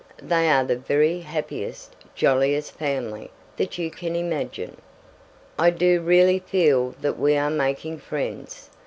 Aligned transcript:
They 0.23 0.49
are 0.49 0.63
the 0.63 0.77
very 0.77 1.19
happiest, 1.19 1.95
jolliest 2.15 2.71
family 2.71 3.29
that 3.57 3.77
you 3.77 3.91
can 3.91 4.15
imagine. 4.15 4.77
I 5.59 5.69
do 5.69 6.01
really 6.01 6.39
feel 6.39 6.95
that 7.01 7.19
we 7.19 7.37
are 7.37 7.51
making 7.51 7.99
friends. 7.99 8.71